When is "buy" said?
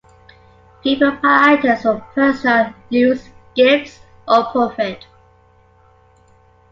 1.21-1.51